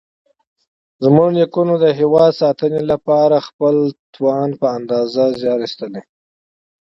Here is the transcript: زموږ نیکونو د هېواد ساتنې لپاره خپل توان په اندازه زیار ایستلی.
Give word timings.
زموږ 1.03 1.29
نیکونو 1.37 1.73
د 1.83 1.85
هېواد 1.99 2.31
ساتنې 2.41 2.81
لپاره 2.91 3.45
خپل 3.47 3.75
توان 4.15 4.49
په 4.59 4.67
اندازه 4.77 5.23
زیار 5.39 5.59
ایستلی. 5.65 6.01